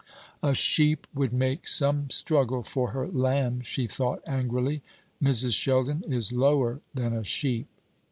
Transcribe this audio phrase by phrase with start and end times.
[0.41, 4.81] "A sheep would make some struggle for her lamb," she thought, angrily.
[5.23, 5.53] "Mrs.
[5.53, 7.67] Sheldon is lower than a sheep."